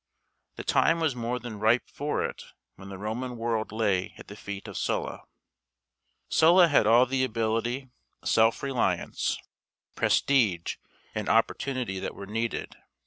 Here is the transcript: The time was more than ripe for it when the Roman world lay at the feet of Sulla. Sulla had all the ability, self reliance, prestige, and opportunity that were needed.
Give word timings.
The 0.55 0.63
time 0.63 0.99
was 0.99 1.15
more 1.15 1.37
than 1.37 1.59
ripe 1.59 1.87
for 1.87 2.25
it 2.25 2.43
when 2.75 2.89
the 2.89 2.97
Roman 2.97 3.37
world 3.37 3.71
lay 3.71 4.15
at 4.17 4.29
the 4.29 4.35
feet 4.35 4.67
of 4.67 4.75
Sulla. 4.75 5.21
Sulla 6.27 6.69
had 6.69 6.87
all 6.87 7.05
the 7.05 7.23
ability, 7.23 7.91
self 8.25 8.63
reliance, 8.63 9.37
prestige, 9.93 10.77
and 11.13 11.29
opportunity 11.29 11.99
that 11.99 12.15
were 12.15 12.25
needed. 12.25 12.77